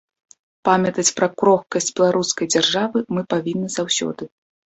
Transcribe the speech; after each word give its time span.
Памятаць 0.69 1.13
пра 1.19 1.27
крохкасць 1.41 1.91
беларускай 1.99 2.49
дзяржавы 2.55 3.03
мы 3.17 3.21
павінны 3.37 3.69
заўсёды. 3.77 4.23